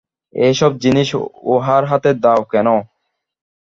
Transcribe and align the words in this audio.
এ-সব 0.35 0.71
জিনিস 0.83 1.09
উহার 1.51 1.83
হাতে 1.85 2.11
দাও 2.23 2.41
কেন? 2.51 2.67